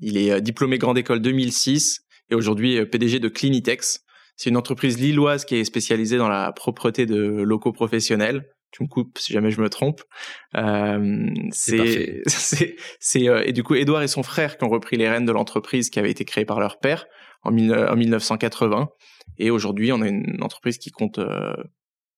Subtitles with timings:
[0.00, 2.00] il est euh, diplômé Grande École 2006
[2.30, 4.00] et aujourd'hui euh, PDG de Clinitex.
[4.36, 8.48] C'est une entreprise lilloise qui est spécialisée dans la propreté de locaux professionnels.
[8.72, 10.00] Tu me coupes si jamais je me trompe.
[10.56, 12.76] Euh, c'est, c'est,
[13.28, 15.90] euh, et du coup, Edouard et son frère qui ont repris les rênes de l'entreprise
[15.90, 17.06] qui avait été créée par leur père
[17.42, 18.88] en, en 1980.
[19.38, 21.52] Et aujourd'hui, on a une entreprise qui compte euh,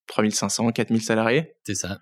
[0.09, 1.55] 3500, 4000 salariés.
[1.65, 1.99] C'est ça.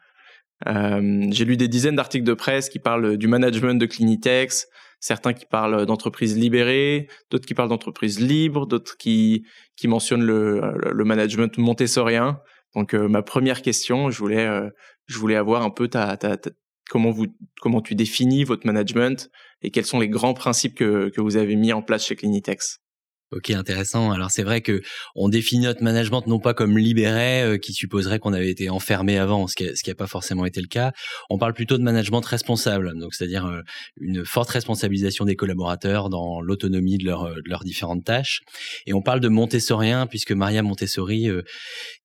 [0.67, 4.67] Euh, j'ai lu des dizaines d'articles de presse qui parlent du management de Clinitex,
[5.01, 9.45] certains qui parlent d'entreprises libérées, d'autres qui parlent d'entreprises libres, d'autres qui,
[9.77, 12.41] qui mentionnent le, le management montessorien.
[12.75, 14.69] Donc euh, ma première question, je voulais, euh,
[15.07, 16.37] je voulais avoir un peu ta, ta,
[16.89, 17.27] comment vous,
[17.61, 19.31] comment tu définis votre management
[19.63, 22.81] et quels sont les grands principes que, que vous avez mis en place chez Clinitex?
[23.33, 24.11] Ok, intéressant.
[24.11, 24.83] Alors c'est vrai que
[25.15, 29.19] on définit notre management non pas comme libéré, euh, qui supposerait qu'on avait été enfermé
[29.19, 30.91] avant, ce qui n'a pas forcément été le cas.
[31.29, 33.61] On parle plutôt de management responsable, donc c'est-à-dire euh,
[34.01, 38.41] une forte responsabilisation des collaborateurs dans l'autonomie de, leur, de leurs différentes tâches.
[38.87, 41.43] Et on parle de montessorien puisque Maria Montessori euh,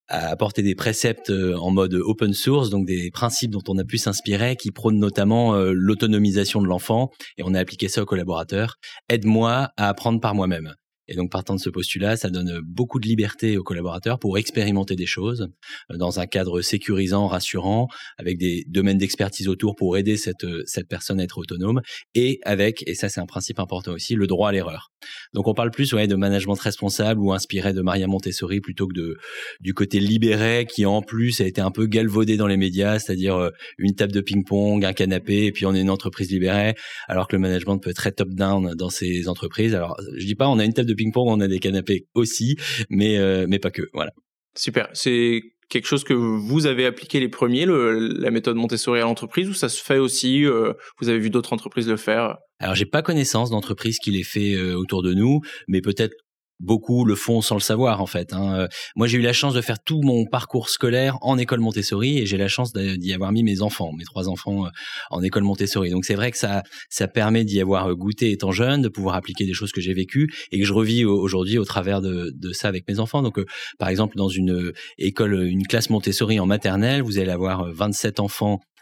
[0.06, 3.98] a apporté des préceptes en mode open source, donc des principes dont on a pu
[3.98, 8.76] s'inspirer, qui prônent notamment l'autonomisation de l'enfant, et on a appliqué ça aux collaborateurs.
[9.08, 10.76] Aide-moi à apprendre par moi-même.
[11.08, 14.96] Et donc, partant de ce postulat, ça donne beaucoup de liberté aux collaborateurs pour expérimenter
[14.96, 15.48] des choses
[15.90, 20.62] euh, dans un cadre sécurisant, rassurant, avec des domaines d'expertise autour pour aider cette, euh,
[20.66, 21.80] cette personne à être autonome,
[22.14, 24.90] et avec, et ça c'est un principe important aussi, le droit à l'erreur.
[25.34, 28.94] Donc, on parle plus ouais, de management responsable ou inspiré de Maria Montessori plutôt que
[28.94, 29.16] de,
[29.60, 33.36] du côté libéré qui en plus a été un peu galvaudé dans les médias, c'est-à-dire
[33.36, 36.74] euh, une table de ping-pong, un canapé, et puis on est une entreprise libérée,
[37.06, 39.74] alors que le management peut être très top-down dans ces entreprises.
[39.74, 42.56] Alors, je dis pas on a une table de ping-pong, on a des canapés aussi,
[42.90, 43.82] mais euh, mais pas que.
[43.92, 44.12] Voilà.
[44.56, 44.88] Super.
[44.94, 49.54] C'est quelque chose que vous avez appliqué les premiers, la méthode Montessori à l'entreprise, ou
[49.54, 52.36] ça se fait aussi euh, Vous avez vu d'autres entreprises le faire?
[52.58, 56.14] Alors j'ai pas connaissance d'entreprise qui l'ait fait euh, autour de nous, mais peut-être
[56.58, 58.32] Beaucoup le font sans le savoir en fait.
[58.32, 58.54] Hein.
[58.54, 62.18] Euh, moi, j'ai eu la chance de faire tout mon parcours scolaire en école Montessori
[62.18, 64.70] et j'ai la chance d'y avoir mis mes enfants, mes trois enfants euh,
[65.10, 65.90] en école Montessori.
[65.90, 69.44] Donc c'est vrai que ça, ça permet d'y avoir goûté étant jeune, de pouvoir appliquer
[69.44, 72.88] des choses que j'ai vécues et que je revis aujourd'hui au travers de, ça avec
[72.88, 73.22] mes enfants.
[73.22, 73.44] Donc, euh,
[73.78, 78.60] par exemple, dans une école, une classe Montessori en maternelle, vous allez avoir 27 enfants
[78.62, 78.75] euh,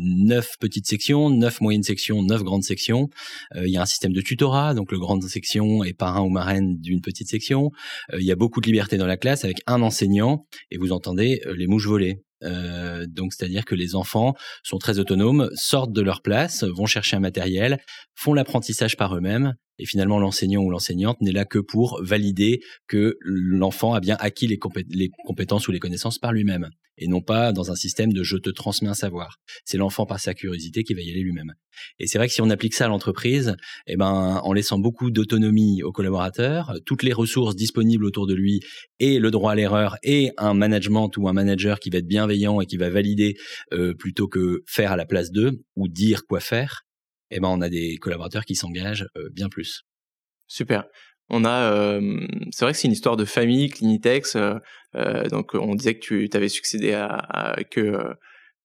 [0.00, 3.08] neuf petites sections, neuf moyennes sections, neuf grandes sections.
[3.54, 6.28] Euh, il y a un système de tutorat, donc le grande section est parrain ou
[6.28, 7.70] marraine d'une petite section.
[8.12, 10.92] Euh, il y a beaucoup de liberté dans la classe avec un enseignant et vous
[10.92, 12.22] entendez les mouches voler.
[12.44, 17.16] Euh, donc c'est-à-dire que les enfants sont très autonomes, sortent de leur place, vont chercher
[17.16, 17.78] un matériel,
[18.14, 23.16] font l'apprentissage par eux-mêmes et finalement, l'enseignant ou l'enseignante n'est là que pour valider que
[23.20, 24.58] l'enfant a bien acquis les,
[25.24, 28.50] compétences ou les connaissances par lui-même, et non pas dans un système de je te
[28.50, 29.36] transmets un savoir.
[29.64, 31.54] C'est l'enfant par sa curiosité qui va y aller lui-même.
[32.00, 33.54] Et c'est vrai que si on applique ça à l'entreprise,
[33.86, 38.60] eh ben, en laissant beaucoup d'autonomie aux collaborateurs, toutes les ressources disponibles autour de lui,
[38.98, 42.60] et le droit à l'erreur, et un management ou un manager qui va être bienveillant
[42.60, 43.36] et qui va valider
[43.72, 46.87] euh, plutôt que faire à la place d'eux ou dire quoi faire,
[47.30, 49.82] eh ben on a des collaborateurs qui s'engagent euh, bien plus.
[50.46, 50.84] Super.
[51.30, 54.36] On a, euh, c'est vrai que c'est une histoire de famille, Clinitex.
[54.36, 57.80] Euh, donc on disait que tu avais succédé à, à que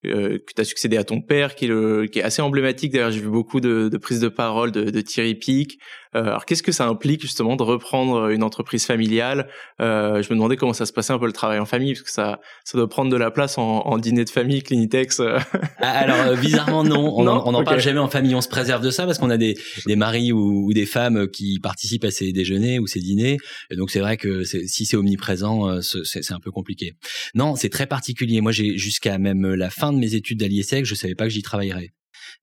[0.06, 2.91] euh, que tu as succédé à ton père, qui est, le, qui est assez emblématique.
[2.91, 5.80] D'ailleurs, j'ai vu beaucoup de, de prises de parole de, de Thierry Pic.
[6.16, 9.47] Euh, alors, qu'est-ce que ça implique justement de reprendre une entreprise familiale?
[9.81, 12.03] Euh, Je me demandais comment ça se passait un peu le travail en famille, parce
[12.03, 15.22] que ça, ça doit prendre de la place en, en dîner de famille, Clinitex.
[15.22, 17.13] Ah, alors, euh, bizarrement, non.
[17.18, 18.36] On n'en parle jamais en famille.
[18.36, 19.56] On se préserve de ça parce qu'on a des,
[19.86, 23.38] des maris ou, ou, des femmes qui participent à ces déjeuners ou ces dîners.
[23.69, 26.94] Et donc, c'est vrai que si c'est omniprésent, euh, c'est un peu compliqué.
[27.36, 28.42] Non, c'est très particulier.
[28.42, 31.31] Moi, j'ai jusqu'à même la fin de mes études à l'ISEC, je savais pas que
[31.31, 31.92] j'y travaillerais.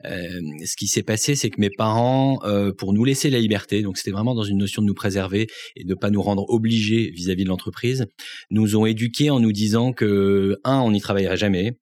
[0.06, 3.82] Euh, ce qui s'est passé, c'est que mes parents, euh, pour nous laisser la liberté,
[3.82, 7.11] donc c'était vraiment dans une notion de nous préserver et de pas nous rendre obligés
[7.11, 8.06] vis-à-vis de l'entreprise,
[8.50, 11.79] nous ont éduqués en nous disant que un, on n'y travaillerait jamais,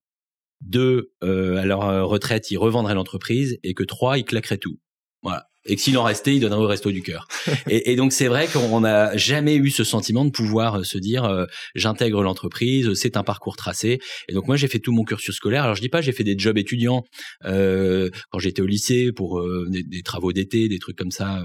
[0.61, 4.79] deux, euh, à leur retraite, ils revendraient l'entreprise et que trois, ils claqueraient tout.
[5.23, 5.48] Voilà.
[5.69, 7.29] Et que s'il en restait, il donnerait au resto du cœur.
[7.69, 10.99] et, et, donc c'est vrai qu'on n'a jamais eu ce sentiment de pouvoir euh, se
[10.99, 11.45] dire euh,
[11.75, 14.01] j'intègre l'entreprise, c'est un parcours tracé.
[14.29, 15.65] Et donc moi j'ai fait tout mon cursus scolaire.
[15.65, 17.05] Alors je dis pas j'ai fait des jobs étudiants
[17.45, 21.45] euh, quand j'étais au lycée pour euh, des, des, travaux d'été, des trucs comme ça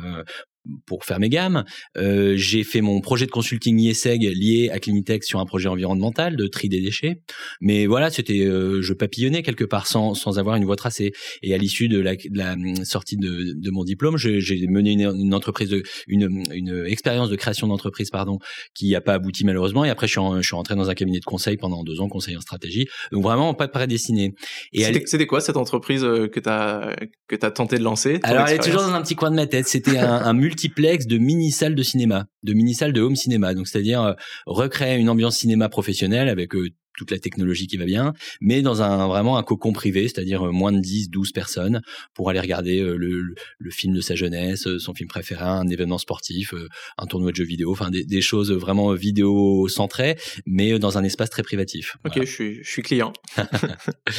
[0.85, 1.63] pour faire mes gammes.
[1.97, 6.35] Euh, j'ai fait mon projet de consulting IESEG lié à Clinitech sur un projet environnemental
[6.35, 7.21] de tri des déchets.
[7.61, 11.11] Mais voilà, c'était euh, je papillonnais quelque part sans, sans avoir une voie tracée.
[11.41, 14.91] Et à l'issue de la, de la, hum, sortie de, de mon diplôme, j'ai mené
[14.91, 18.39] une, une, entreprise, de, une, une expérience de création d'entreprise, pardon,
[18.73, 19.85] qui n'a pas abouti malheureusement.
[19.85, 22.07] Et après, je suis, je suis rentré dans un cabinet de conseil pendant deux ans,
[22.07, 22.87] conseil en stratégie.
[23.11, 24.33] Donc vraiment pas prédestiné.
[24.71, 26.95] Et c'était quoi cette entreprise euh, que tu as
[27.27, 28.19] que as tenté de lancer?
[28.23, 29.67] Alors elle est toujours dans un petit coin de ma tête.
[29.67, 33.55] C'était un, un multiplex de mini-salles de cinéma, de mini-salles de home cinéma.
[33.55, 34.13] Donc, c'est-à-dire euh,
[34.45, 38.81] recréer une ambiance cinéma professionnelle avec euh, toute la technologie qui va bien, mais dans
[38.81, 41.81] un vraiment un cocon privé, c'est-à-dire euh, moins de 10, 12 personnes
[42.13, 45.67] pour aller regarder euh, le, le, film de sa jeunesse, euh, son film préféré, un
[45.67, 46.53] événement sportif,
[46.97, 51.03] un tournoi de jeux vidéo, enfin des, des choses vraiment vidéo centrées, mais dans un
[51.03, 51.97] espace très privatif.
[52.05, 53.13] Ok, je, suis, je suis client.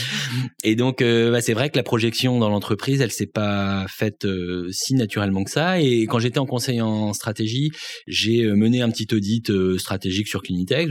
[0.65, 4.27] et donc bah, c'est vrai que la projection dans l'entreprise, elle s'est pas faite
[4.71, 5.81] si naturellement que ça.
[5.81, 7.71] Et quand j'étais en conseil en stratégie,
[8.07, 10.89] j'ai mené un petit audit stratégique sur Clinitech,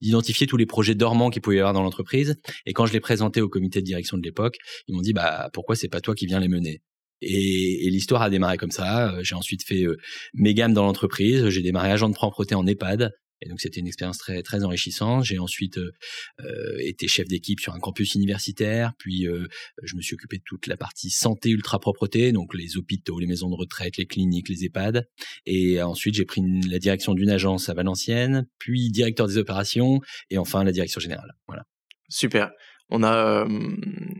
[0.00, 2.36] d'identifier tous les projets dormants qu'il pouvait y avoir dans l'entreprise.
[2.64, 4.56] Et quand je l'ai présenté au comité de direction de l'époque,
[4.88, 6.80] ils m'ont dit bah pourquoi c'est pas toi qui viens les mener?
[7.20, 9.12] Et, et l'histoire a démarré comme ça.
[9.12, 9.98] Euh, j'ai ensuite fait euh,
[10.32, 11.50] mes gammes dans l'entreprise.
[11.50, 13.12] J'ai démarré agent de propreté en EHPAD.
[13.42, 15.24] Et donc c'était une expérience très très enrichissante.
[15.24, 15.92] J'ai ensuite euh,
[16.40, 19.46] euh été chef d'équipe sur un campus universitaire, puis euh,
[19.82, 23.26] je me suis occupé de toute la partie santé ultra propreté, donc les hôpitaux, les
[23.26, 25.08] maisons de retraite, les cliniques, les EHPAD.
[25.46, 30.00] Et ensuite j'ai pris la direction d'une agence à Valenciennes, puis directeur des opérations,
[30.30, 31.32] et enfin la direction générale.
[31.46, 31.64] Voilà.
[32.08, 32.50] Super.
[32.90, 33.48] On a, euh,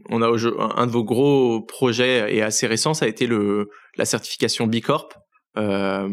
[0.08, 4.04] on a un de vos gros projets et assez récent, ça a été le la
[4.04, 5.19] certification B Corp.
[5.56, 6.08] Euh,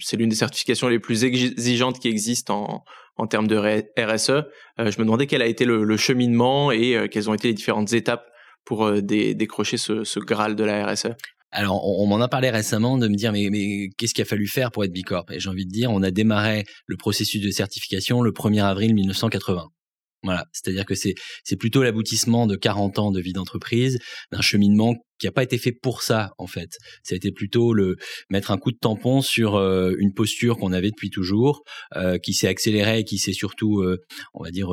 [0.00, 2.84] c'est l'une des certifications les plus exigeantes qui existent en,
[3.16, 4.30] en termes de RSE.
[4.30, 4.44] Euh,
[4.78, 7.92] je me demandais quel a été le, cheminement et euh, quelles ont été les différentes
[7.92, 8.26] étapes
[8.64, 11.08] pour décrocher ce, ce, Graal de la RSE.
[11.50, 14.46] Alors, on, m'en a parlé récemment de me dire, mais, mais qu'est-ce qu'il a fallu
[14.46, 15.24] faire pour être Bicorp?
[15.32, 18.94] Et j'ai envie de dire, on a démarré le processus de certification le 1er avril
[18.94, 19.70] 1980.
[20.22, 23.98] Voilà, c'est-à-dire que c'est plutôt l'aboutissement de 40 ans de vie d'entreprise,
[24.30, 26.78] d'un cheminement qui n'a pas été fait pour ça en fait.
[27.02, 27.96] Ça a été plutôt le
[28.30, 31.62] mettre un coup de tampon sur euh, une posture qu'on avait depuis toujours,
[31.96, 33.98] euh, qui s'est accélérée et qui s'est surtout, euh,
[34.34, 34.70] on va dire,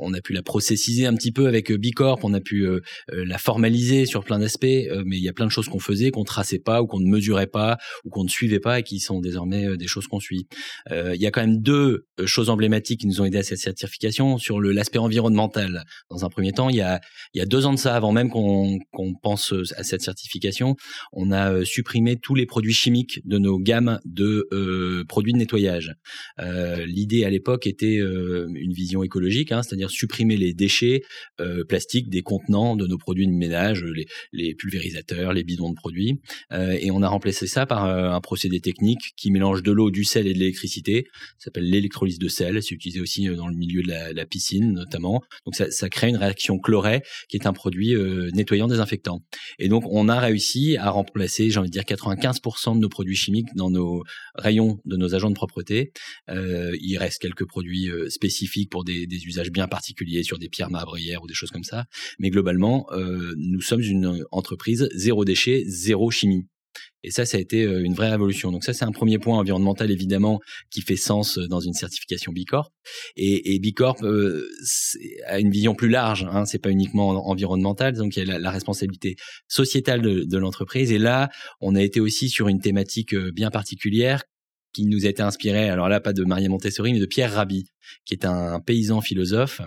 [0.00, 2.66] on a pu la processiser un petit peu avec Bicorp, on a pu
[3.08, 6.24] la formaliser sur plein d'aspects, mais il y a plein de choses qu'on faisait, qu'on
[6.24, 9.20] traçait pas ou qu'on ne mesurait pas ou qu'on ne suivait pas et qui sont
[9.20, 10.46] désormais des choses qu'on suit.
[10.90, 14.38] Il y a quand même deux choses emblématiques qui nous ont aidé à cette certification
[14.38, 15.84] sur l'aspect environnemental.
[16.08, 17.02] Dans un premier temps, il y a
[17.34, 20.02] il y a deux ans de ça, avant même qu'on qu'on pense euh, à cette
[20.02, 20.76] certification,
[21.12, 25.38] on a euh, supprimé tous les produits chimiques de nos gammes de euh, produits de
[25.38, 25.94] nettoyage.
[26.86, 31.02] L'idée à l'époque était une vision écologique, hein, c'est-à-dire supprimer les déchets
[31.68, 33.84] plastiques des contenants de nos produits de ménage,
[34.32, 36.20] les, pulvérisateurs, les bidons de produits,
[36.52, 40.26] et on a remplacé ça par un procédé technique qui mélange de l'eau, du sel
[40.26, 41.06] et de l'électricité.
[41.38, 42.62] Ça s'appelle l'électrolyse de sel.
[42.62, 45.22] C'est utilisé aussi dans le milieu de la, la piscine notamment.
[45.46, 47.94] Donc ça, ça, crée une réaction chlorée qui est un produit
[48.34, 49.13] nettoyant désinfectant.
[49.58, 53.16] Et donc, on a réussi à remplacer, j'ai envie de dire, 95% de nos produits
[53.16, 54.02] chimiques dans nos
[54.34, 55.92] rayons de nos agents de propreté.
[56.30, 60.70] Euh, il reste quelques produits euh, spécifiques pour des, usages bien particuliers sur des pierres
[60.70, 61.86] marbrières ou des choses comme ça.
[62.18, 66.46] Mais globalement, euh, nous sommes une entreprise zéro déchet, zéro chimie.
[67.02, 68.50] Et ça, ça a été euh, une vraie révolution.
[68.50, 70.40] Donc ça, c'est un premier point environnemental évidemment
[70.70, 72.72] qui fait sens euh, dans une certification B Corp.
[73.16, 74.48] Et, et B Corp euh,
[75.26, 76.26] a une vision plus large.
[76.30, 79.16] Hein, c'est pas uniquement environnemental, donc il y a la, responsabilité
[79.48, 80.92] sociétale de, l'entreprise.
[80.92, 81.28] Et là,
[81.60, 84.22] on a été aussi sur une thématique bien particulière
[84.72, 85.68] qui nous a été inspirée.
[85.68, 87.64] Alors là, pas de Maria Montessori, mais de Pierre Rabhi,
[88.04, 89.60] qui est un paysan philosophe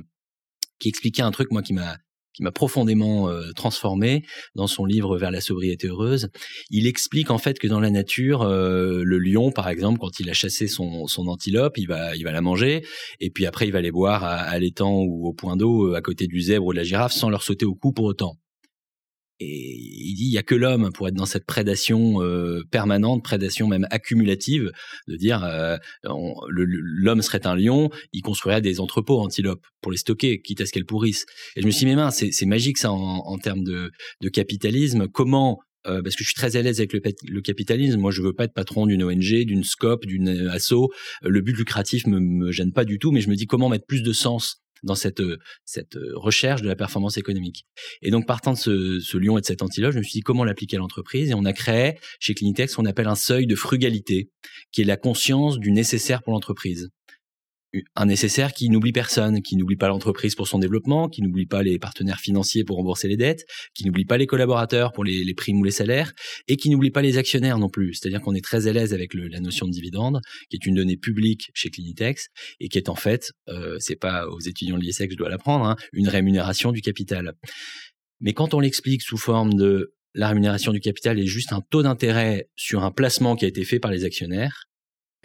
[0.80, 1.98] qui expliquait un truc moi qui m'a
[2.38, 6.30] qui m'a profondément euh, transformé dans son livre Vers la sobriété heureuse.
[6.70, 10.30] Il explique en fait que dans la nature, euh, le lion, par exemple, quand il
[10.30, 12.86] a chassé son, son antilope, il va, il va la manger,
[13.20, 16.02] et puis après il va les boire à, à l'étang ou au point d'eau à
[16.02, 18.38] côté du zèbre ou de la girafe sans leur sauter au cou pour autant.
[19.40, 23.24] Et il dit, il y a que l'homme pour être dans cette prédation euh, permanente,
[23.24, 24.72] prédation même accumulative,
[25.08, 30.42] de dire euh, l'homme serait un lion, il construirait des entrepôts antilopes pour les stocker,
[30.42, 31.26] quitte à ce qu'elles pourrissent.
[31.56, 33.92] Et je me suis dit, mais mince, c'est magique ça en, termes de,
[34.22, 35.08] de, capitalisme.
[35.08, 38.00] Comment euh, parce que je suis très à l'aise avec le, le, capitalisme.
[38.00, 40.92] Moi, je veux pas être patron d'une ONG, d'une SCOP, d'une ASSO.
[41.22, 43.86] Le but lucratif me, me gêne pas du tout, mais je me dis comment mettre
[43.86, 45.22] plus de sens dans cette
[45.66, 47.66] cette recherche de la performance économique.
[48.02, 50.22] Et donc partant de ce, ce lion et de cet antilope, je me suis dit
[50.22, 53.48] comment l'appliquer à l'entreprise et on a créé chez Clinitex ce qu'on appelle un seuil
[53.48, 54.30] de frugalité,
[54.72, 56.90] qui est la conscience du nécessaire pour l'entreprise
[57.96, 61.64] un nécessaire qui n'oublie personne, qui n'oublie pas l'entreprise pour son développement, qui n'oublie pas
[61.64, 65.60] les partenaires financiers pour rembourser les dettes, qui n'oublie pas les collaborateurs pour les, primes
[65.60, 66.14] ou les salaires,
[66.48, 67.94] et qui n'oublie pas les actionnaires non plus.
[67.94, 70.98] C'est-à-dire qu'on est très à l'aise avec la notion de dividende, qui est une donnée
[70.98, 72.28] publique chez Clinitex,
[72.60, 75.30] et qui est en fait, euh, c'est pas aux étudiants de l'ISEC que je dois
[75.30, 77.34] l'apprendre, hein, une rémunération du capital.
[78.20, 81.84] Mais quand on l'explique sous forme de la rémunération du capital est juste un taux
[81.84, 84.67] d'intérêt sur un placement qui a été fait par les actionnaires,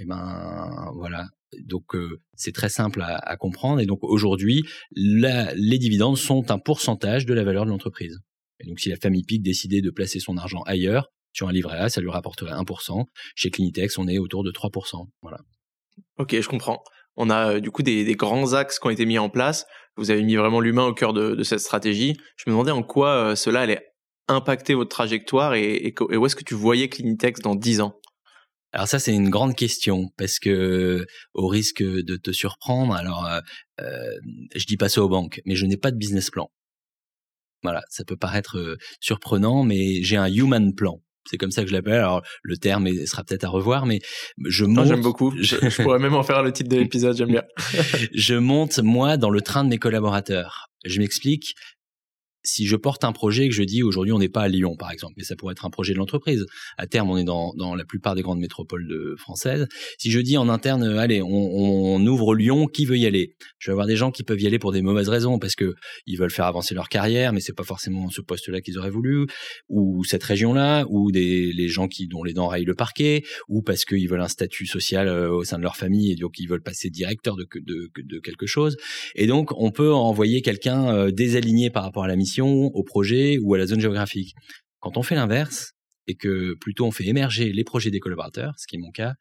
[0.02, 1.26] eh ben voilà,
[1.64, 3.80] donc euh, c'est très simple à, comprendre.
[3.80, 8.18] Et donc aujourd'hui, les dividendes sont un pourcentage de la valeur de l'entreprise.
[8.60, 11.78] Et donc si la famille PIC décidait de placer son argent ailleurs, sur un livret
[11.78, 13.04] A, ça lui rapporterait 1%.
[13.34, 15.06] Chez Clinitex, on est autour de 3%.
[15.22, 15.38] Voilà.
[16.18, 16.82] Ok, je comprends.
[17.16, 19.66] On a euh, du coup des, grands axes qui ont été mis en place.
[19.96, 22.16] Vous avez mis vraiment l'humain au cœur de, cette stratégie.
[22.36, 23.86] Je me demandais en quoi euh, cela allait
[24.28, 27.98] impacter votre trajectoire et, et où est-ce que tu voyais Clinitex dans 10 ans?
[28.72, 33.40] Alors ça c'est une grande question parce que au risque de te surprendre, alors euh,
[33.80, 34.18] euh,
[34.54, 36.50] je dis pas ça aux banques, mais je n'ai pas de business plan.
[37.62, 41.00] Voilà, ça peut paraître euh, surprenant, mais j'ai un human plan.
[41.30, 42.00] C'est comme ça que je l'appelle.
[42.00, 44.00] Alors le terme sera peut-être à revoir, mais
[44.44, 44.88] je monte.
[44.88, 45.32] j'aime beaucoup.
[45.40, 47.16] Je, je, pourrais même en faire le titre de l'épisode.
[47.16, 47.44] J'aime bien.
[48.14, 50.68] je monte moi dans le train de mes collaborateurs.
[50.84, 51.54] Je m'explique
[52.42, 54.76] si je porte un projet et que je dis aujourd'hui on n'est pas à Lyon
[54.76, 56.44] par exemple, mais ça pourrait être un projet de l'entreprise.
[56.78, 59.66] À terme, on est dans, dans la plupart des grandes métropoles françaises.
[59.98, 63.34] Si je dis en interne, euh, allez, on, on, ouvre Lyon, qui veut y aller?
[63.58, 65.74] Je vais avoir des gens qui peuvent y aller pour des mauvaises raisons parce que
[66.06, 69.26] ils veulent faire avancer leur carrière, mais c'est pas forcément ce poste-là qu'ils auraient voulu,
[69.68, 73.62] ou cette région-là, ou des les gens qui dont les dents raillent le parquet, ou
[73.62, 76.48] parce qu'ils veulent un statut social euh, au sein de leur famille et donc ils
[76.48, 78.76] veulent passer directeur de, de, de quelque chose.
[79.14, 83.38] Et donc on peut envoyer quelqu'un euh, désaligné par rapport à la mission au projet
[83.38, 84.34] ou à la zone géographique.
[84.80, 85.72] Quand on fait l'inverse
[86.06, 89.14] et que plutôt on fait émerger les projets des collaborateurs, ce qui est mon cas,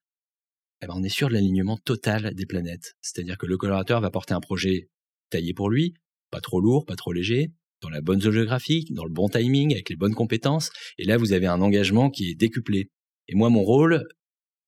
[0.82, 2.96] eh ben on est sûr de l'alignement total des planètes.
[3.02, 4.90] C'est-à-dire que le collaborateur va porter un projet
[5.30, 5.94] taillé pour lui,
[6.32, 7.52] pas trop lourd, pas trop léger,
[7.82, 10.72] dans la bonne zone géographique, dans le bon timing, avec les bonnes compétences.
[10.98, 12.90] Et là, vous avez un engagement qui est décuplé.
[13.28, 14.08] Et moi, mon rôle,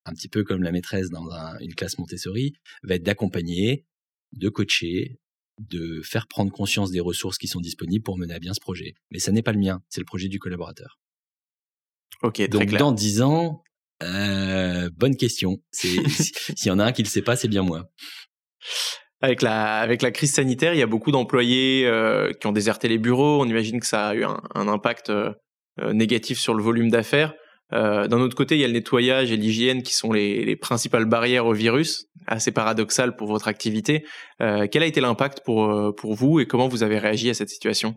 [0.05, 1.27] un petit peu comme la maîtresse dans
[1.59, 3.85] une classe Montessori, va être d'accompagner,
[4.33, 5.19] de coacher,
[5.59, 8.93] de faire prendre conscience des ressources qui sont disponibles pour mener à bien ce projet.
[9.11, 10.99] Mais ça n'est pas le mien, c'est le projet du collaborateur.
[12.21, 12.79] Ok, très Donc clair.
[12.79, 13.63] dans dix ans,
[14.01, 15.57] euh, bonne question.
[15.71, 16.01] S'il
[16.65, 17.89] y en a un qui le sait pas, c'est bien moi.
[19.21, 22.87] Avec la, avec la crise sanitaire, il y a beaucoup d'employés euh, qui ont déserté
[22.87, 23.41] les bureaux.
[23.41, 25.33] On imagine que ça a eu un, impact euh,
[25.93, 27.33] négatif sur le volume d'affaires.
[27.71, 30.55] Euh, d'un autre côté, il y a le nettoyage et l'hygiène qui sont les, les,
[30.55, 34.05] principales barrières au virus, assez paradoxal pour votre activité.
[34.41, 37.49] Euh, quel a été l'impact euh, pour vous et comment vous avez réagi à cette
[37.49, 37.95] situation?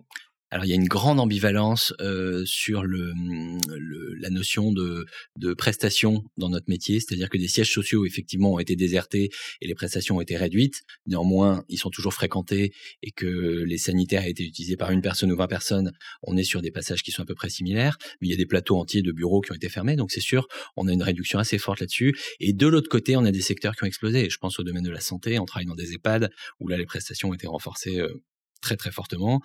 [0.50, 3.12] Alors il y a une grande ambivalence euh, sur le,
[3.68, 5.04] le, la notion de,
[5.36, 9.66] de prestation dans notre métier, c'est-à-dire que des sièges sociaux effectivement ont été désertés et
[9.66, 10.82] les prestations ont été réduites.
[11.06, 12.72] Néanmoins, ils sont toujours fréquentés
[13.02, 16.44] et que les sanitaires aient été utilisés par une personne ou 20 personnes, on est
[16.44, 17.98] sur des passages qui sont à peu près similaires.
[18.20, 20.20] Mais il y a des plateaux entiers de bureaux qui ont été fermés, donc c'est
[20.20, 22.16] sûr, on a une réduction assez forte là-dessus.
[22.40, 24.30] Et de l'autre côté, on a des secteurs qui ont explosé.
[24.30, 26.86] Je pense au domaine de la santé, on travaille dans des EHPAD où là les
[26.86, 28.22] prestations ont été renforcées euh,
[28.66, 29.40] très très fortement,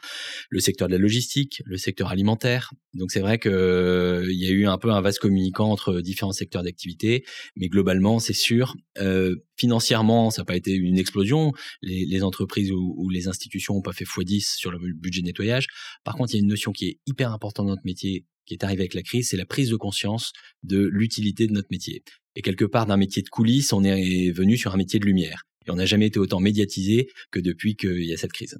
[0.50, 2.72] le secteur de la logistique, le secteur alimentaire.
[2.96, 6.32] Donc c'est vrai que euh, y a eu un peu un vase communicant entre différents
[6.32, 7.24] secteurs d'activité,
[7.56, 8.76] mais globalement c'est sûr.
[8.98, 11.52] Euh, financièrement, ça n'a pas été une explosion.
[11.84, 15.68] Les, entreprises ou, ou, les institutions n'ont pas fait x10 sur le budget nettoyage.
[16.04, 18.56] Par contre, il y a une notion qui est hyper importante dans notre métier, qui
[18.56, 22.04] est arrivée avec la crise, c'est la prise de conscience de l'utilité de notre métier.
[22.36, 25.44] Et quelque part, d'un métier de coulisses, on est venu sur un métier de lumière.
[25.68, 28.58] Et on n'a jamais été autant médiatisé que depuis qu'il y a cette crise.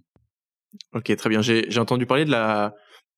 [0.94, 1.42] Ok, très bien.
[1.42, 2.74] J'ai entendu parler de la,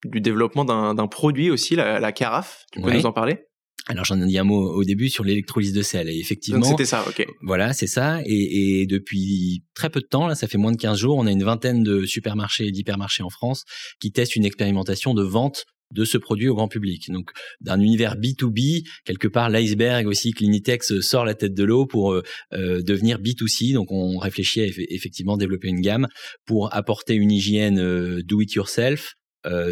[0.06, 2.66] du développement d'un produit aussi, la, la carafe.
[2.72, 3.46] Tu peux nous en parler?
[3.88, 6.08] Alors j'en ai dit un mot au début sur l'électrolyse de sel.
[6.08, 7.26] Et effectivement c'était ça ok.
[7.42, 8.22] voilà c'est ça.
[8.26, 11.28] Et, et, depuis très peu de temps là ça fait moins de 15 jours on
[11.28, 13.66] a une vingtaine de supermarchés et d'hypermarchés en France
[14.00, 17.10] qui testent une expérimentation de vente de ce produit au grand public.
[17.10, 17.32] Donc
[17.62, 22.24] d'un univers B2B, quelque part l'iceberg aussi, Clinitex sort la tête de l'eau pour euh,
[22.54, 23.74] euh, devenir B2C.
[23.74, 26.08] Donc on réfléchit à effectivement développer une gamme
[26.46, 29.14] pour apporter une hygiène euh, do it yourself,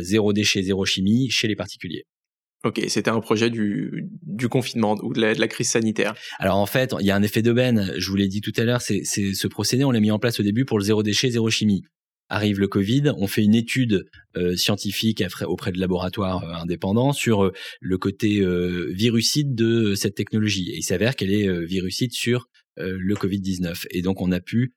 [0.02, 2.04] zéro déchet, zéro chimie chez les particuliers.
[2.64, 6.14] Ok, c'était un projet du, du confinement ou de la, de la, crise sanitaire.
[6.38, 7.92] Alors en fait, il y a un effet d'aubaine.
[7.98, 10.40] Je vous l'ai dit tout à l'heure, c'est ce procédé, on l'a mis en place
[10.40, 11.82] au début pour le zéro déchet, zéro chimie
[12.32, 14.08] arrive le Covid, on fait une étude
[14.38, 18.44] euh, scientifique auprès de laboratoires euh, indépendants sur euh, le côté
[18.90, 20.72] virucide de cette technologie.
[20.72, 22.48] Et il s'avère qu'elle est virucide sur
[22.78, 23.86] le Covid-19.
[23.92, 24.74] Et donc on a pu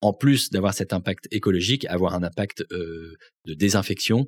[0.00, 4.26] en plus d'avoir cet impact écologique, avoir un impact de désinfection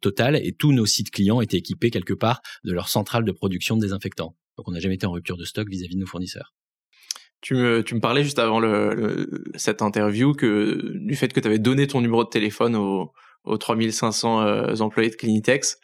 [0.00, 0.36] total.
[0.36, 3.82] Et tous nos sites clients étaient équipés quelque part de leur centrale de production de
[3.82, 4.36] désinfectants.
[4.58, 6.52] Donc on n'a jamais été en rupture de stock vis-à-vis de nos fournisseurs.
[7.42, 8.60] Tu me, tu me parlais juste avant
[9.56, 13.12] cette interview que du fait que tu avais donné ton numéro de téléphone aux,
[13.44, 15.78] aux 3500 employés de Clinitex.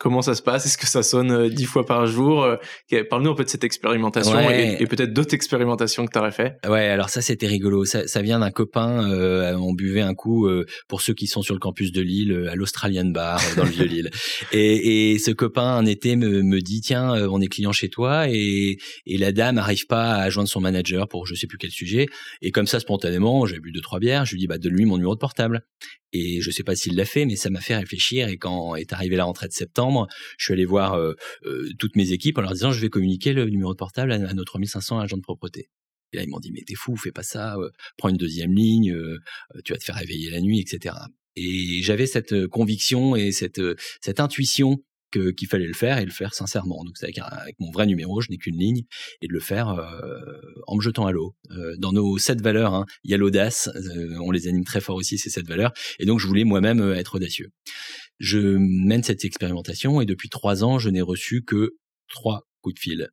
[0.00, 0.64] Comment ça se passe?
[0.64, 2.42] Est-ce que ça sonne euh, dix fois par jour?
[2.42, 2.56] Euh,
[3.10, 6.56] Parle-nous un peu de cette expérimentation et, peut-être d'autres expérimentations que tu aurais fait.
[6.66, 7.84] Ouais, alors ça c'était rigolo.
[7.84, 9.12] Ça, ça vient d'un copain.
[9.12, 10.48] Euh, on buvait un coup
[10.88, 13.84] pour ceux qui sont sur le campus de Lille à l'Australian Bar dans le vieux
[13.84, 14.10] Lille.
[14.52, 18.26] Et, et, ce copain un été me, me dit tiens, on est client chez toi
[18.28, 21.70] et, et la dame n'arrive pas à joindre son manager pour je sais plus quel
[21.70, 22.06] sujet.
[22.40, 24.24] Et comme ça spontanément, j'ai bu deux trois bières.
[24.24, 25.62] Je lui dis bah donne-lui mon numéro de portable.
[26.12, 28.28] Et je sais pas s'il l'a fait, mais ça m'a fait réfléchir.
[28.28, 29.89] Et quand est arrivé la rentrée de septembre,
[30.38, 33.32] je suis allé voir euh, euh, toutes mes équipes en leur disant je vais communiquer
[33.32, 35.70] le numéro de portable à, nos 3500 agents de propreté.
[36.12, 38.52] Et là ils m'ont dit mais t'es fou, fais pas ça, euh, prends une deuxième
[38.52, 38.96] ligne,
[39.64, 40.94] tu vas te faire réveiller la nuit, etc.
[41.36, 43.60] Et j'avais cette conviction et cette
[44.00, 46.84] cette intuition qu'il fallait le faire et le faire sincèrement.
[46.84, 48.82] Donc c'est avec, mon vrai numéro, je n'ai qu'une ligne,
[49.22, 50.20] et de le faire euh,
[50.66, 51.34] en me jetant à l'eau.
[51.50, 54.80] Euh, dans nos sept valeurs, hein, il y a l'audace, euh, on les anime très
[54.80, 57.50] fort aussi ces sept valeurs, et donc je voulais moi-même être audacieux.
[58.18, 61.76] Je mène cette expérimentation et depuis trois ans, je n'ai reçu que
[62.08, 63.10] trois coups de fil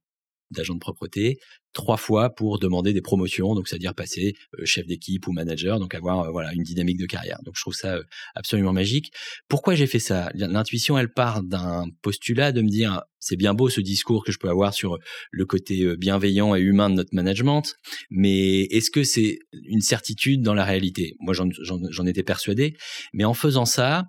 [0.51, 1.37] d'agent de propreté
[1.77, 5.93] trois fois pour demander des promotions, donc c'est-à-dire passer euh, chef d'équipe ou manager, donc
[5.93, 7.37] avoir euh, voilà une dynamique de carrière.
[7.43, 9.11] Donc je trouve ça euh, absolument magique.
[9.47, 10.31] Pourquoi j'ai fait ça?
[10.33, 14.39] L'intuition, elle part d'un postulat de me dire c'est bien beau ce discours que je
[14.39, 14.97] peux avoir sur
[15.29, 17.75] le côté bienveillant et humain de notre management,
[18.09, 21.15] mais est-ce que c'est une certitude dans la réalité?
[21.19, 22.75] Moi, j'en étais persuadé,
[23.13, 24.05] mais en faisant ça,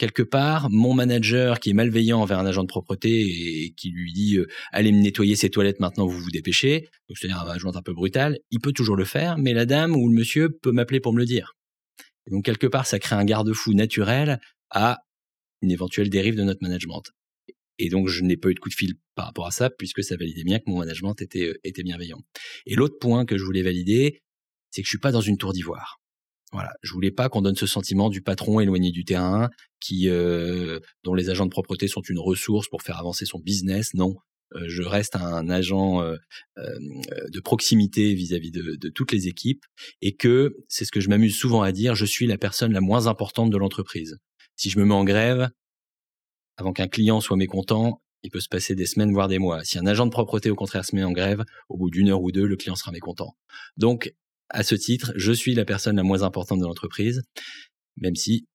[0.00, 4.14] quelque part, mon manager qui est malveillant envers un agent de propreté et qui lui
[4.14, 7.76] dit euh, allez me nettoyer ses toilettes maintenant, vous vous dépêchez, donc c'est-à-dire un joint
[7.76, 10.72] un peu brutal, il peut toujours le faire, mais la dame ou le monsieur peut
[10.72, 11.52] m'appeler pour me le dire.
[12.30, 14.40] donc quelque part, ça crée un garde-fou naturel
[14.70, 15.00] à
[15.60, 17.02] une éventuelle dérive de notre management.
[17.78, 20.02] Et donc, je n'ai pas eu de coup de fil par rapport à ça, puisque
[20.02, 22.20] ça validait bien que mon management était, euh, était bienveillant.
[22.64, 24.22] Et l'autre point que je voulais valider,
[24.70, 25.99] c'est que je suis pas dans une tour d'ivoire.
[26.52, 30.80] Voilà, je voulais pas qu'on donne ce sentiment du patron éloigné du terrain, qui euh,
[31.04, 33.94] dont les agents de propreté sont une ressource pour faire avancer son business.
[33.94, 34.16] Non,
[34.56, 36.16] euh, je reste un agent euh,
[36.56, 39.64] de proximité vis-à-vis de, de, toutes les équipes
[40.02, 41.94] et que c'est ce que je m'amuse souvent à dire.
[41.94, 44.18] Je suis la personne la moins importante de l'entreprise.
[44.56, 45.50] Si je me mets en grève,
[46.56, 49.64] avant qu'un client soit mécontent, il peut se passer des semaines voire des mois.
[49.64, 52.22] Si un agent de propreté au contraire se met en grève, au bout d'une heure
[52.22, 53.36] ou deux, le client sera mécontent.
[53.76, 54.12] Donc
[54.50, 57.22] à ce titre, je suis la personne la moins importante de l'entreprise,
[57.96, 58.46] même si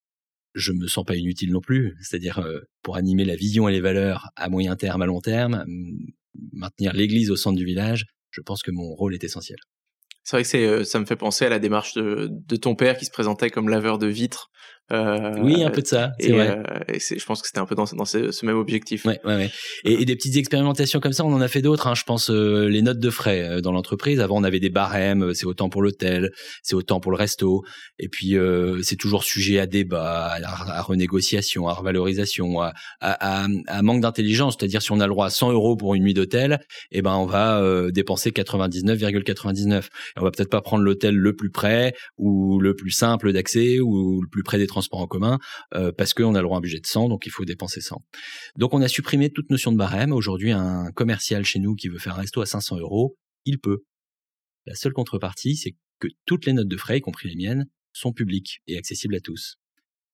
[0.54, 1.96] je me sens pas inutile non plus.
[2.00, 5.64] C'est-à-dire, euh, pour animer la vision et les valeurs à moyen terme, à long terme,
[6.52, 9.58] maintenir l'église au centre du village, je pense que mon rôle est essentiel.
[10.22, 13.04] C'est vrai que euh, ça me fait penser à la démarche de ton père qui
[13.04, 14.50] se présentait comme laveur de vitres
[14.92, 16.12] euh, oui, un peu de ça.
[16.20, 16.48] Et, vrai.
[16.50, 19.04] Euh, et je pense que c'était un peu dans, dans ce, ce, même objectif.
[19.04, 19.50] Ouais, ouais, ouais.
[19.84, 21.88] Et, et, des petites expérimentations comme ça, on en a fait d'autres.
[21.88, 21.94] Hein.
[21.96, 24.20] Je pense euh, les notes de frais euh, dans l'entreprise.
[24.20, 25.34] Avant, on avait des barèmes.
[25.34, 26.30] C'est autant pour l'hôtel,
[26.62, 27.64] c'est autant pour le resto.
[27.98, 28.36] Et puis,
[28.82, 34.56] c'est toujours sujet à débat, à, à renégociation, à revalorisation, à, à, à manque d'intelligence.
[34.58, 36.60] C'est-à-dire, si on a le droit à 100 euros pour une nuit d'hôtel,
[36.92, 39.88] eh ben, on va dépenser 99,99.
[40.16, 44.20] On va peut-être pas prendre l'hôtel le plus près ou le plus simple d'accès ou
[44.20, 45.38] le plus près des transports en commun
[45.74, 47.80] euh, parce qu'on a le droit à un budget de 100, donc il faut dépenser
[47.80, 48.04] 100.
[48.58, 50.12] Donc on a supprimé toute notion de barème.
[50.12, 53.84] Aujourd'hui, un commercial chez nous qui veut faire un resto à 500 euros, il peut.
[54.66, 58.12] La seule contrepartie, c'est que toutes les notes de frais, y compris les miennes, sont
[58.12, 59.56] publiques et accessibles à tous.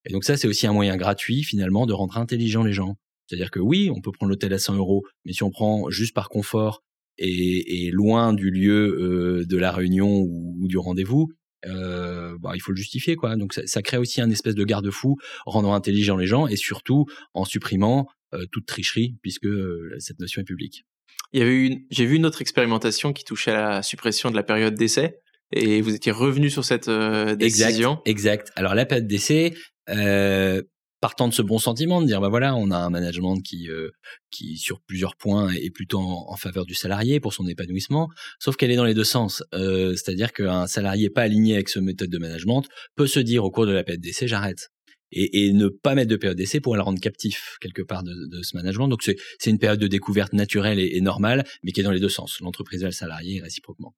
[0.05, 2.95] Et donc ça, c'est aussi un moyen gratuit finalement de rendre intelligent les gens.
[3.27, 6.13] C'est-à-dire que oui, on peut prendre l'hôtel à 100 euros, mais si on prend juste
[6.13, 6.83] par confort
[7.17, 11.31] et, loin du lieu euh, de la réunion ou du rendez-vous,
[11.65, 13.35] euh, bah, il faut le justifier quoi.
[13.35, 17.05] Donc ça, ça crée aussi un espèce de garde-fou, rendant intelligent les gens et surtout
[17.33, 20.85] en supprimant euh, toute tricherie puisque euh, cette notion est publique.
[21.31, 24.35] Il y avait une, j'ai vu une autre expérimentation qui touchait à la suppression de
[24.35, 25.19] la période d'essai
[25.51, 28.01] et vous étiez revenu sur cette euh, décision.
[28.05, 28.51] Exact, exact.
[28.55, 29.53] Alors la période d'essai,
[29.89, 30.61] euh,
[31.03, 33.89] partant de ce bon sentiment de dire bah voilà on a un management qui euh,
[34.31, 38.07] qui sur plusieurs points est plutôt en, faveur du salarié pour son épanouissement
[38.39, 41.79] sauf qu'elle est dans les deux sens euh, c'est-à-dire qu'un salarié pas aligné avec ce
[41.79, 42.63] méthode de management
[42.95, 44.69] peut se dire au cours de la période d'essai j'arrête
[45.11, 48.13] et, et, ne pas mettre de période d'essai pour la rendre captif quelque part de,
[48.29, 51.81] de ce management donc c'est une période de découverte naturelle et, et, normale mais qui
[51.81, 53.93] est dans les deux sens l'entreprise et le salarié réciproquement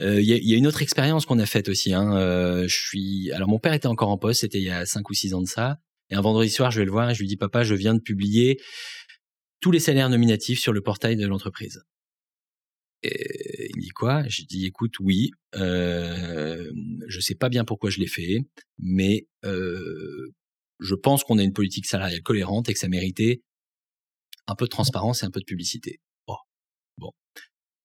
[0.00, 1.92] euh, il y, a, y, a, une autre expérience qu'on a faite aussi.
[1.92, 2.16] Hein.
[2.16, 5.10] Euh, je suis, alors mon père était encore en poste, c'était il y a cinq
[5.10, 5.78] ou six ans de ça.
[6.10, 7.94] Et un vendredi soir, je vais le voir et je lui dis, papa, je viens
[7.94, 8.60] de publier
[9.60, 11.82] tous les salaires nominatifs sur le portail de l'entreprise.
[13.02, 14.22] Et il me dit quoi?
[14.28, 16.70] Je dis écoute, oui, euh,
[17.08, 18.38] je sais pas bien pourquoi je l'ai fait,
[18.78, 20.32] mais euh,
[20.78, 23.42] je pense qu'on a une politique salariale cohérente et que ça méritait
[24.46, 26.00] un peu de transparence et un peu de publicité.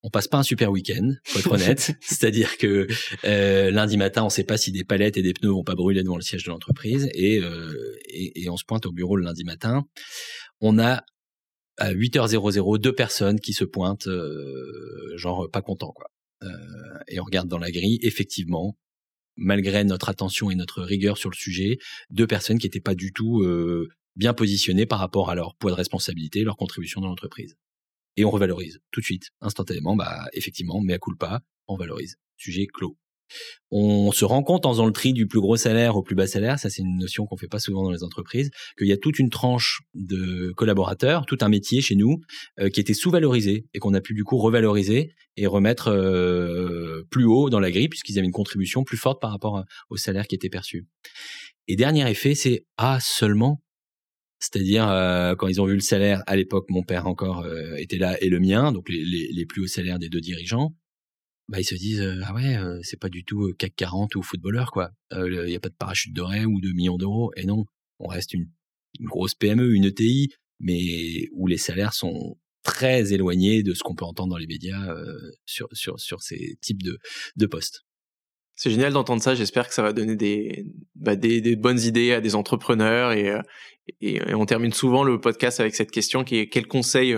[0.04, 1.98] On passe pas un super week-end, faut être honnête.
[2.02, 2.88] C'est-à-dire que
[3.26, 6.04] euh, lundi matin, on sait pas si des palettes et des pneus vont pas brûler
[6.04, 9.24] devant le siège de l'entreprise, et, euh, et, et on se pointe au bureau le
[9.24, 9.86] lundi matin.
[10.62, 11.04] On a
[11.78, 16.08] à 8h00 deux personnes qui se pointent, euh, genre pas content quoi.
[16.44, 16.50] Euh,
[17.08, 18.78] et on regarde dans la grille, effectivement,
[19.36, 21.78] malgré notre attention et notre rigueur sur le sujet,
[22.10, 25.72] deux personnes qui n'étaient pas du tout euh, bien positionnées par rapport à leur poids
[25.72, 27.56] de responsabilité, leur contribution dans l'entreprise.
[28.18, 32.18] Et on revalorise tout de suite, instantanément, bah effectivement, mais à coup pas, on valorise.
[32.36, 32.98] Sujet clos.
[33.72, 36.28] On se rend compte en faisant le tri du plus gros salaire au plus bas
[36.28, 38.98] salaire, ça c'est une notion qu'on fait pas souvent dans les entreprises, qu'il y a
[38.98, 42.22] toute une tranche de collaborateurs, tout un métier chez nous
[42.60, 47.26] euh, qui était sous-valorisé et qu'on a pu du coup revaloriser et remettre euh, plus
[47.26, 50.36] haut dans la grille puisqu'ils avaient une contribution plus forte par rapport au salaire qui
[50.36, 50.88] était perçu.
[51.68, 53.62] Et dernier effet, c'est ah seulement
[54.40, 57.46] c'est-à-dire euh, quand ils ont vu le salaire à l'époque, mon père encore
[57.78, 60.74] était là et le mien, donc les, les, les plus hauts salaires des deux dirigeants
[61.50, 64.92] bah ils se disent ah ouais c'est pas du tout CAC 40 ou footballeur quoi.
[65.14, 67.32] Il n'y a pas de parachute doré ou de millions d'euros.
[67.38, 67.66] Et non
[68.00, 68.50] on reste une,
[69.00, 74.04] grosse PME une ETI mais où les salaires sont très éloignés de ce qu'on peut
[74.04, 74.94] entendre dans les médias
[75.46, 77.00] sur sur sur ces types de
[77.38, 77.87] de postes
[78.58, 79.34] c'est génial d'entendre ça.
[79.34, 80.66] J'espère que ça va donner des,
[80.96, 81.14] bah,
[81.58, 83.14] bonnes idées à des entrepreneurs.
[83.14, 83.34] Et,
[84.02, 87.16] et, et, on termine souvent le podcast avec cette question qui est quel conseil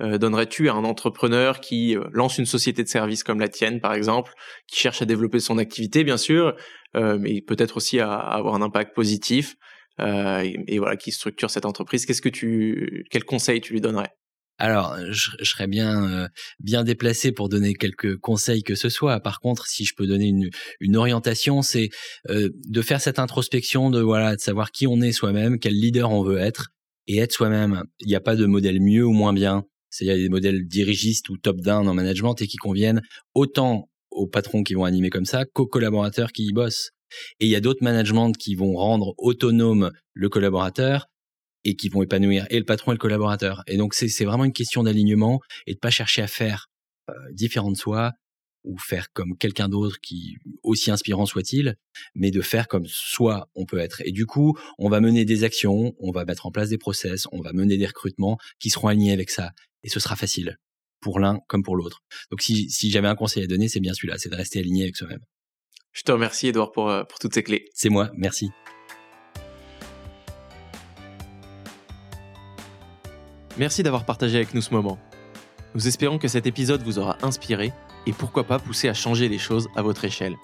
[0.00, 3.80] euh, donnerais-tu à un entrepreneur qui euh, lance une société de service comme la tienne,
[3.80, 4.32] par exemple,
[4.66, 6.56] qui cherche à développer son activité, bien sûr,
[6.96, 9.56] euh, mais peut-être aussi à, avoir un impact positif,
[9.98, 14.08] et, voilà, qui structure cette entreprise Qu'est-ce que tu, quel conseil tu lui donnerais?
[14.60, 16.28] Alors, je, serais bien
[16.60, 19.20] bien déplacé pour donner quelques conseils que ce soit.
[19.20, 21.88] Par contre, si je peux donner une, une orientation, c'est
[22.28, 26.22] de faire cette introspection, de voilà, de savoir qui on est soi-même, quel leader on
[26.22, 26.68] veut être,
[27.06, 27.82] et être soi-même.
[28.00, 29.64] Il n'y a pas de modèle mieux ou moins bien.
[29.90, 33.02] C'est-à-dire des modèles dirigistes ou top-down en management et qui conviennent
[33.34, 36.90] autant aux patrons qui vont animer comme ça qu'aux collaborateurs qui y bossent.
[37.40, 41.06] Et il y a d'autres managements qui vont rendre autonome le collaborateur
[41.64, 43.62] et qui vont épanouir et le patron et le collaborateur.
[43.66, 46.68] Et donc c'est vraiment une question d'alignement et de pas chercher à faire
[47.08, 48.12] euh, différent de soi
[48.64, 51.76] ou faire comme quelqu'un d'autre qui aussi inspirant soit-il,
[52.14, 54.02] mais de faire comme soi on peut être.
[54.04, 57.26] Et du coup, on va mener des actions, on va mettre en place des process,
[57.32, 60.58] on va mener des recrutements qui seront alignés avec ça et ce sera facile
[61.00, 62.02] pour l'un comme pour l'autre.
[62.30, 64.84] Donc si, si j'avais un conseil à donner, c'est bien celui-là, c'est de rester aligné
[64.84, 65.24] avec soi-même.
[65.92, 67.68] Je te remercie Edouard pour, euh, pour toutes ces clés.
[67.74, 68.50] C'est moi, merci.
[73.60, 74.98] Merci d'avoir partagé avec nous ce moment.
[75.74, 77.74] Nous espérons que cet épisode vous aura inspiré
[78.06, 80.34] et pourquoi pas poussé à changer les choses à votre échelle.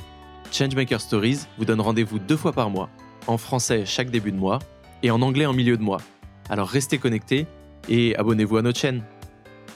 [0.53, 2.91] Changemaker Stories vous donne rendez-vous deux fois par mois,
[3.27, 4.59] en français chaque début de mois
[5.03, 6.03] et en anglais en milieu de mois.
[6.51, 7.47] Alors restez connectés
[7.89, 9.03] et abonnez-vous à notre chaîne.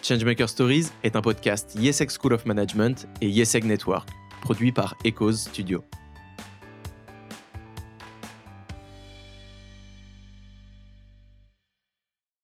[0.03, 4.11] Changemaker Stories est un podcast YesEg School of Management et YesEg Network,
[4.43, 5.83] produit par Echoes Studio.